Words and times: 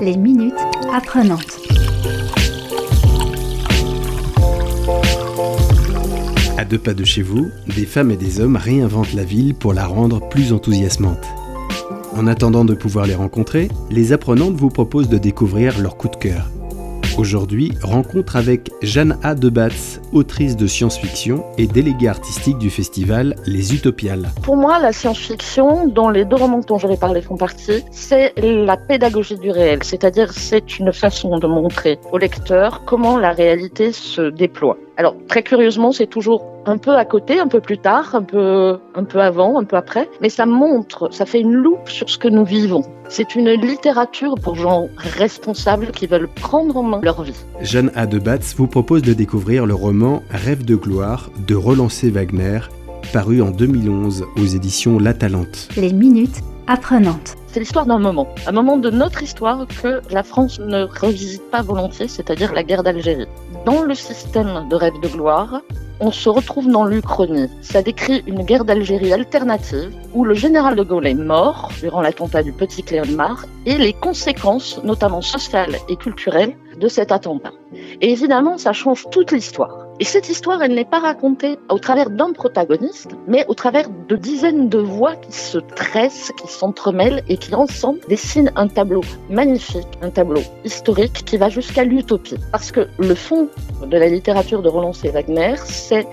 Les 0.00 0.16
minutes 0.16 0.54
apprenantes. 0.94 1.58
À 6.56 6.64
deux 6.64 6.78
pas 6.78 6.94
de 6.94 7.04
chez 7.04 7.20
vous, 7.20 7.50
des 7.74 7.84
femmes 7.84 8.10
et 8.10 8.16
des 8.16 8.40
hommes 8.40 8.56
réinventent 8.56 9.12
la 9.12 9.24
ville 9.24 9.54
pour 9.54 9.74
la 9.74 9.86
rendre 9.86 10.26
plus 10.28 10.54
enthousiasmante. 10.54 11.26
En 12.16 12.26
attendant 12.26 12.64
de 12.64 12.74
pouvoir 12.74 13.06
les 13.06 13.14
rencontrer, 13.14 13.68
les 13.90 14.12
apprenantes 14.12 14.54
vous 14.54 14.70
proposent 14.70 15.10
de 15.10 15.18
découvrir 15.18 15.78
leur 15.78 15.96
coup 15.96 16.08
de 16.08 16.16
cœur. 16.16 16.50
Aujourd'hui, 17.20 17.72
rencontre 17.82 18.36
avec 18.36 18.70
Jeanne 18.80 19.18
A. 19.22 19.34
Debatz, 19.34 20.00
autrice 20.14 20.56
de 20.56 20.66
science-fiction 20.66 21.44
et 21.58 21.66
déléguée 21.66 22.08
artistique 22.08 22.56
du 22.56 22.70
festival 22.70 23.36
Les 23.44 23.74
Utopiales. 23.74 24.30
Pour 24.42 24.56
moi, 24.56 24.78
la 24.78 24.90
science-fiction, 24.90 25.88
dont 25.88 26.08
les 26.08 26.24
deux 26.24 26.36
romans 26.36 26.62
dont 26.66 26.78
je 26.78 26.86
vais 26.86 26.96
parler 26.96 27.20
font 27.20 27.36
partie, 27.36 27.84
c'est 27.90 28.32
la 28.38 28.78
pédagogie 28.78 29.36
du 29.36 29.50
réel, 29.50 29.82
c'est-à-dire 29.82 30.32
c'est 30.32 30.78
une 30.78 30.94
façon 30.94 31.36
de 31.36 31.46
montrer 31.46 31.98
au 32.10 32.16
lecteur 32.16 32.86
comment 32.86 33.18
la 33.18 33.32
réalité 33.32 33.92
se 33.92 34.30
déploie. 34.30 34.78
Alors 34.96 35.14
très 35.28 35.42
curieusement, 35.42 35.92
c'est 35.92 36.06
toujours 36.06 36.42
un 36.70 36.78
peu 36.78 36.96
à 36.96 37.04
côté, 37.04 37.40
un 37.40 37.48
peu 37.48 37.60
plus 37.60 37.78
tard, 37.78 38.14
un 38.14 38.22
peu, 38.22 38.78
un 38.94 39.04
peu 39.04 39.20
avant, 39.20 39.58
un 39.58 39.64
peu 39.64 39.76
après, 39.76 40.08
mais 40.20 40.28
ça 40.28 40.46
montre, 40.46 41.12
ça 41.12 41.26
fait 41.26 41.40
une 41.40 41.52
loupe 41.52 41.88
sur 41.88 42.08
ce 42.08 42.16
que 42.16 42.28
nous 42.28 42.44
vivons. 42.44 42.82
C'est 43.08 43.34
une 43.34 43.50
littérature 43.50 44.36
pour 44.40 44.54
gens 44.54 44.88
responsables 44.96 45.90
qui 45.90 46.06
veulent 46.06 46.28
prendre 46.28 46.76
en 46.76 46.84
main 46.84 47.00
leur 47.02 47.22
vie. 47.22 47.34
Jeanne 47.60 47.90
A. 47.96 48.06
vous 48.56 48.68
propose 48.68 49.02
de 49.02 49.12
découvrir 49.12 49.66
le 49.66 49.74
roman 49.74 50.22
Rêve 50.30 50.64
de 50.64 50.76
gloire 50.76 51.30
de 51.46 51.56
Roland 51.56 51.88
C. 51.88 52.08
Wagner, 52.08 52.60
paru 53.12 53.42
en 53.42 53.50
2011 53.50 54.26
aux 54.40 54.46
éditions 54.46 55.00
La 55.00 55.12
Talente. 55.12 55.68
Les 55.76 55.92
minutes 55.92 56.40
apprenantes. 56.68 57.36
C'est 57.48 57.58
l'histoire 57.58 57.84
d'un 57.84 57.98
moment, 57.98 58.28
un 58.46 58.52
moment 58.52 58.76
de 58.76 58.90
notre 58.90 59.24
histoire 59.24 59.66
que 59.82 60.00
la 60.12 60.22
France 60.22 60.60
ne 60.60 60.84
revisite 60.84 61.42
pas 61.50 61.62
volontiers, 61.62 62.06
c'est-à-dire 62.06 62.52
la 62.52 62.62
guerre 62.62 62.84
d'Algérie. 62.84 63.26
Dans 63.66 63.82
le 63.82 63.94
système 63.96 64.68
de 64.70 64.76
rêve 64.76 65.00
de 65.02 65.08
gloire, 65.08 65.62
on 66.00 66.10
se 66.10 66.28
retrouve 66.28 66.70
dans 66.70 66.84
l'Uchronie. 66.84 67.48
Ça 67.60 67.82
décrit 67.82 68.22
une 68.26 68.42
guerre 68.42 68.64
d'Algérie 68.64 69.12
alternative 69.12 69.92
où 70.14 70.24
le 70.24 70.34
général 70.34 70.76
de 70.76 70.82
Gaulle 70.82 71.06
est 71.06 71.14
mort 71.14 71.70
durant 71.80 72.00
l'attentat 72.00 72.42
du 72.42 72.52
Petit 72.52 72.82
Cléonmar 72.82 73.44
et 73.66 73.76
les 73.76 73.92
conséquences, 73.92 74.80
notamment 74.82 75.20
sociales 75.20 75.76
et 75.88 75.96
culturelles, 75.96 76.56
de 76.78 76.88
cet 76.88 77.12
attentat. 77.12 77.52
Et 78.00 78.10
évidemment, 78.10 78.56
ça 78.56 78.72
change 78.72 79.06
toute 79.10 79.32
l'histoire. 79.32 79.89
Et 80.00 80.04
cette 80.04 80.30
histoire, 80.30 80.62
elle 80.62 80.74
n'est 80.74 80.86
pas 80.86 80.98
racontée 80.98 81.58
au 81.68 81.78
travers 81.78 82.08
d'un 82.08 82.32
protagoniste, 82.32 83.10
mais 83.28 83.44
au 83.48 83.54
travers 83.54 83.90
de 83.90 84.16
dizaines 84.16 84.70
de 84.70 84.78
voix 84.78 85.14
qui 85.14 85.32
se 85.32 85.58
tressent, 85.58 86.32
qui 86.40 86.50
s'entremêlent 86.50 87.22
et 87.28 87.36
qui 87.36 87.54
ensemble 87.54 88.00
dessinent 88.08 88.50
un 88.56 88.66
tableau 88.66 89.02
magnifique, 89.28 89.86
un 90.00 90.08
tableau 90.08 90.40
historique 90.64 91.26
qui 91.26 91.36
va 91.36 91.50
jusqu'à 91.50 91.84
l'utopie. 91.84 92.38
Parce 92.50 92.72
que 92.72 92.88
le 92.98 93.14
fond 93.14 93.48
de 93.86 93.98
la 93.98 94.08
littérature 94.08 94.62
de 94.62 94.70
Roland 94.70 94.94
C. 94.94 95.10
Wagner, 95.10 95.56
c'est 95.66 96.06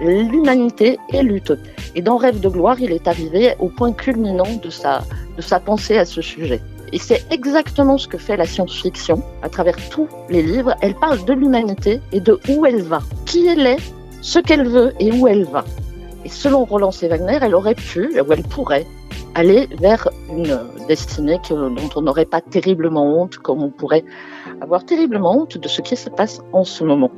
l'humanité 0.00 1.00
et 1.12 1.22
l'utopie. 1.24 1.68
Et 1.96 2.00
dans 2.00 2.18
Rêve 2.18 2.38
de 2.38 2.48
gloire, 2.48 2.78
il 2.78 2.92
est 2.92 3.08
arrivé 3.08 3.56
au 3.58 3.68
point 3.68 3.92
culminant 3.92 4.54
de 4.62 4.70
sa, 4.70 5.02
de 5.36 5.42
sa 5.42 5.58
pensée 5.58 5.98
à 5.98 6.04
ce 6.04 6.22
sujet. 6.22 6.60
Et 6.92 6.98
c'est 6.98 7.24
exactement 7.32 7.98
ce 7.98 8.06
que 8.06 8.18
fait 8.18 8.36
la 8.36 8.46
science-fiction 8.46 9.20
à 9.42 9.48
travers 9.48 9.76
tous 9.88 10.08
les 10.28 10.42
livres. 10.42 10.76
Elle 10.80 10.94
parle 10.94 11.24
de 11.24 11.32
l'humanité 11.32 12.00
et 12.12 12.20
de 12.20 12.38
où 12.50 12.66
elle 12.66 12.82
va, 12.82 13.00
qui 13.32 13.46
elle 13.46 13.66
est, 13.66 13.78
ce 14.20 14.38
qu'elle 14.38 14.68
veut 14.68 14.92
et 15.00 15.10
où 15.10 15.26
elle 15.26 15.44
va. 15.44 15.64
Et 16.26 16.28
selon 16.28 16.66
Roland 16.66 16.90
C. 16.90 17.08
Wagner, 17.08 17.38
elle 17.40 17.54
aurait 17.54 17.74
pu, 17.74 18.20
ou 18.20 18.30
elle 18.30 18.42
pourrait, 18.42 18.86
aller 19.34 19.68
vers 19.80 20.06
une 20.28 20.60
destinée 20.86 21.40
dont 21.48 21.88
on 21.96 22.02
n'aurait 22.02 22.26
pas 22.26 22.42
terriblement 22.42 23.22
honte, 23.22 23.38
comme 23.38 23.62
on 23.62 23.70
pourrait 23.70 24.04
avoir 24.60 24.84
terriblement 24.84 25.32
honte 25.38 25.56
de 25.56 25.66
ce 25.66 25.80
qui 25.80 25.96
se 25.96 26.10
passe 26.10 26.42
en 26.52 26.64
ce 26.64 26.84
moment, 26.84 27.10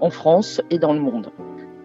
en 0.00 0.10
France 0.10 0.62
et 0.70 0.78
dans 0.78 0.92
le 0.92 1.00
monde. 1.00 1.32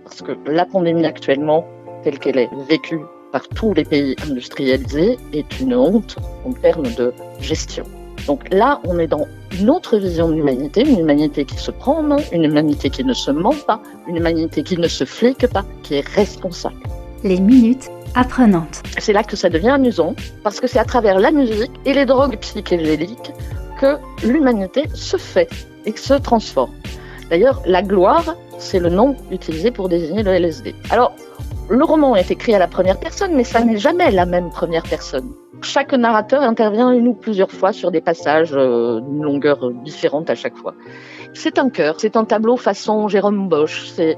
Parce 0.04 0.22
que 0.22 0.34
la 0.46 0.66
pandémie 0.66 1.08
actuellement, 1.08 1.66
telle 2.04 2.20
qu'elle 2.20 2.38
est 2.38 2.52
vécue 2.70 3.02
par 3.32 3.48
tous 3.48 3.74
les 3.74 3.86
pays 3.86 4.16
industrialisés 4.30 5.18
est 5.34 5.60
une 5.60 5.74
honte 5.74 6.18
en 6.46 6.54
termes 6.54 6.94
de 6.94 7.12
gestion. 7.40 7.86
Donc 8.28 8.52
là, 8.54 8.80
on 8.86 9.00
est 9.00 9.08
dans 9.08 9.28
une 9.60 9.70
autre 9.70 9.98
vision 9.98 10.30
de 10.30 10.34
l'humanité, 10.34 10.82
une 10.82 11.00
humanité 11.00 11.46
qui 11.46 11.58
se 11.58 11.72
prend 11.72 11.98
en 11.98 12.04
main, 12.04 12.18
une 12.32 12.44
humanité 12.44 12.90
qui 12.90 13.04
ne 13.04 13.14
se 13.14 13.32
ment 13.32 13.56
pas, 13.68 13.82
une 14.08 14.16
humanité 14.16 14.64
qui 14.64 14.78
ne 14.78 14.88
se 14.88 15.04
flique 15.04 15.48
pas, 15.48 15.66
qui 15.84 15.96
est 15.96 16.08
responsable. 16.08 16.76
Les 17.24 17.40
minutes 17.40 17.90
apprenantes. 18.16 18.84
C'est 19.00 19.14
là 19.14 19.24
que 19.24 19.36
ça 19.36 19.50
devient 19.50 19.70
amusant, 19.70 20.16
parce 20.44 20.60
que 20.60 20.68
c'est 20.68 20.80
à 20.80 20.86
travers 20.86 21.20
la 21.20 21.32
musique 21.32 21.72
et 21.86 21.94
les 21.94 22.06
drogues 22.06 22.38
psychédéliques 22.38 23.32
que 23.80 23.98
l'humanité 24.24 24.86
se 24.94 25.18
fait 25.18 25.50
et 25.86 25.96
se 25.96 26.14
transforme. 26.14 26.72
D'ailleurs, 27.30 27.62
la 27.66 27.82
gloire, 27.82 28.36
c'est 28.58 28.80
le 28.80 28.90
nom 28.90 29.16
utilisé 29.32 29.72
pour 29.72 29.90
désigner 29.90 30.24
le 30.24 30.32
LSD. 30.32 30.76
Alors, 30.90 31.14
le 31.70 31.84
roman 31.84 32.16
est 32.16 32.30
écrit 32.32 32.54
à 32.54 32.60
la 32.60 32.68
première 32.68 33.00
personne, 33.00 33.34
mais 33.36 33.44
ça 33.44 33.64
n'est 33.64 33.78
jamais 33.78 34.12
la 34.12 34.26
même 34.26 34.50
première 34.50 34.84
personne. 34.84 35.30
Chaque 35.64 35.94
narrateur 35.94 36.42
intervient 36.42 36.92
une 36.92 37.08
ou 37.08 37.14
plusieurs 37.14 37.50
fois 37.50 37.72
sur 37.72 37.90
des 37.90 38.02
passages 38.02 38.52
euh, 38.54 39.00
d'une 39.00 39.24
longueur 39.24 39.72
différente 39.72 40.30
à 40.30 40.36
chaque 40.36 40.58
fois. 40.58 40.76
C'est 41.34 41.58
un 41.58 41.70
cœur, 41.70 41.96
c'est 42.00 42.18
un 42.18 42.26
tableau 42.26 42.58
façon 42.58 43.08
Jérôme 43.08 43.48
Bosch, 43.48 43.88
c'est 43.96 44.18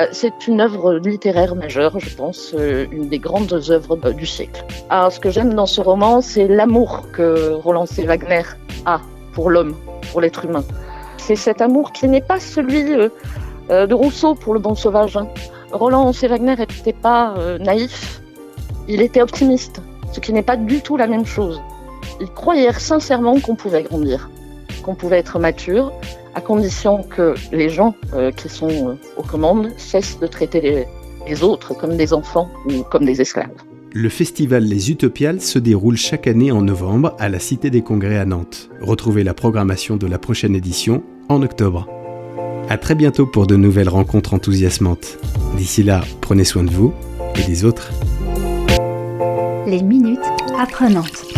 euh, 0.00 0.06
une 0.48 0.60
œuvre 0.60 0.94
littéraire 0.94 1.54
majeure, 1.54 2.00
je 2.00 2.14
pense, 2.16 2.52
euh, 2.58 2.86
une 2.90 3.08
des 3.08 3.20
grandes 3.20 3.52
œuvres 3.70 3.96
du 4.12 4.26
siècle. 4.26 4.64
Alors, 4.90 5.12
ce 5.12 5.20
que 5.20 5.30
j'aime 5.30 5.54
dans 5.54 5.66
ce 5.66 5.80
roman, 5.80 6.20
c'est 6.20 6.48
l'amour 6.48 7.06
que 7.12 7.52
Roland 7.52 7.86
C. 7.86 8.04
Wagner 8.04 8.42
a 8.84 9.00
pour 9.34 9.50
l'homme, 9.50 9.76
pour 10.10 10.20
l'être 10.20 10.44
humain. 10.44 10.64
C'est 11.16 11.36
cet 11.36 11.60
amour 11.60 11.92
qui 11.92 12.08
n'est 12.08 12.20
pas 12.20 12.40
celui 12.40 12.82
de 12.82 13.94
Rousseau 13.94 14.34
pour 14.34 14.52
le 14.52 14.58
bon 14.58 14.74
sauvage. 14.74 15.16
Hein. 15.16 15.28
Roland 15.70 16.12
C. 16.12 16.26
Wagner 16.26 16.56
n'était 16.56 16.92
pas 16.92 17.34
naïf, 17.60 18.20
il 18.88 19.00
était 19.00 19.22
optimiste, 19.22 19.80
ce 20.12 20.20
qui 20.20 20.32
n'est 20.32 20.42
pas 20.42 20.56
du 20.56 20.80
tout 20.80 20.96
la 20.96 21.06
même 21.06 21.26
chose. 21.26 21.60
Il 22.20 22.28
croyait 22.28 22.72
sincèrement 22.72 23.40
qu'on 23.40 23.54
pouvait 23.54 23.82
grandir, 23.82 24.30
qu'on 24.82 24.94
pouvait 24.94 25.18
être 25.18 25.38
mature, 25.38 25.92
à 26.34 26.40
condition 26.40 27.02
que 27.02 27.34
les 27.52 27.68
gens 27.68 27.94
euh, 28.14 28.30
qui 28.30 28.48
sont 28.48 28.90
euh, 28.90 28.94
aux 29.16 29.22
commandes 29.22 29.70
cessent 29.76 30.18
de 30.18 30.26
traiter 30.26 30.60
les, 30.60 30.86
les 31.28 31.42
autres 31.42 31.74
comme 31.74 31.96
des 31.96 32.12
enfants 32.12 32.48
ou 32.66 32.82
comme 32.82 33.04
des 33.04 33.20
esclaves. 33.20 33.50
Le 33.94 34.08
festival 34.08 34.64
Les 34.64 34.90
Utopiales 34.90 35.42
se 35.42 35.58
déroule 35.58 35.98
chaque 35.98 36.26
année 36.26 36.50
en 36.50 36.62
novembre 36.62 37.14
à 37.18 37.28
la 37.28 37.38
Cité 37.38 37.68
des 37.68 37.82
Congrès 37.82 38.16
à 38.16 38.24
Nantes. 38.24 38.70
Retrouvez 38.80 39.22
la 39.22 39.34
programmation 39.34 39.96
de 39.96 40.06
la 40.06 40.18
prochaine 40.18 40.54
édition 40.54 41.02
en 41.28 41.42
octobre. 41.42 41.86
À 42.70 42.78
très 42.78 42.94
bientôt 42.94 43.26
pour 43.26 43.46
de 43.46 43.56
nouvelles 43.56 43.90
rencontres 43.90 44.32
enthousiasmantes. 44.32 45.18
D'ici 45.58 45.82
là, 45.82 46.02
prenez 46.22 46.44
soin 46.44 46.64
de 46.64 46.70
vous 46.70 46.94
et 47.36 47.44
des 47.46 47.66
autres. 47.66 47.92
Les 49.72 49.82
minutes 49.82 50.20
apprenantes. 50.60 51.31